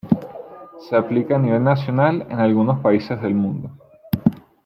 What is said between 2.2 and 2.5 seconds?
en